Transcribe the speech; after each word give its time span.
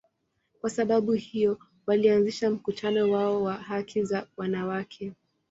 Kwa 0.61 0.69
sababu 0.69 1.11
hiyo, 1.13 1.59
walianzisha 1.87 2.51
mkutano 2.51 3.11
wao 3.11 3.43
wa 3.43 3.53
haki 3.53 4.03
za 4.03 4.27
wanawake. 4.37 5.13